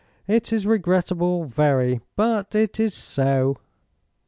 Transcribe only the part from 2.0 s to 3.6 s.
but it is so."